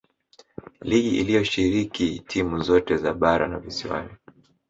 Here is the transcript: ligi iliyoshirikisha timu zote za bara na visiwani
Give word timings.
ligi 0.89 1.19
iliyoshirikisha 1.19 2.23
timu 2.27 2.61
zote 2.61 2.97
za 2.97 3.13
bara 3.13 3.47
na 3.47 3.59
visiwani 3.59 4.09